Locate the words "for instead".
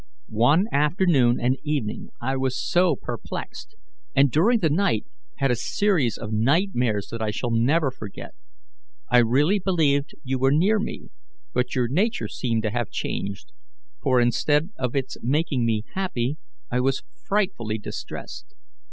14.01-14.71